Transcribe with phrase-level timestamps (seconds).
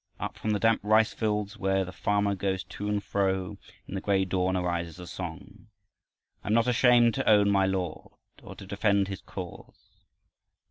[0.19, 4.01] Up from the damp rice fields, where the farmer goes to and fro in the
[4.01, 5.67] gray dawn, arises a song:
[6.43, 8.11] I'm not ashamed to own my Lord,
[8.41, 10.07] Or to defend his cause.